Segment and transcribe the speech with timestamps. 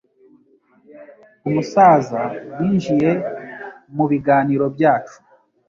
[1.47, 2.21] Umusaza
[2.59, 3.11] yinjiye
[3.95, 5.17] mubiganiro byacu.